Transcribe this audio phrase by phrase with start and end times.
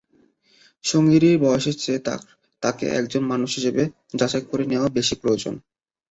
[0.83, 2.01] সঙ্গীটির বয়সের চেয়ে
[2.63, 3.83] তাকে একজন মানুষ হিসেবে
[4.15, 5.53] যাচাই করে নেওয়া বেশি প্রয়োজন।